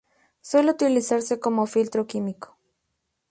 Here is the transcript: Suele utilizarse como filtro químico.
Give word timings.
Suele 0.41 0.71
utilizarse 0.71 1.39
como 1.39 1.67
filtro 1.67 2.07
químico. 2.07 2.57